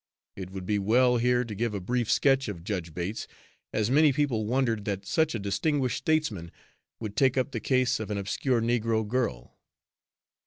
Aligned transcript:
It 0.35 0.49
would 0.49 0.65
be 0.65 0.79
well 0.79 1.17
here 1.17 1.45
to 1.45 1.53
give 1.53 1.75
a 1.75 1.79
brief 1.79 2.09
sketch 2.09 2.47
of 2.47 2.63
Judge 2.63 2.91
Bates, 2.91 3.27
as 3.71 3.91
many 3.91 4.11
people 4.11 4.47
wondered 4.47 4.83
that 4.85 5.05
such 5.05 5.35
a 5.35 5.39
distinguished 5.39 5.99
statesman 5.99 6.49
would 6.99 7.15
take 7.15 7.37
up 7.37 7.51
the 7.51 7.59
case 7.59 7.99
of 7.99 8.09
an 8.09 8.17
obscure 8.17 8.61
negro 8.63 9.07
girl. 9.07 9.59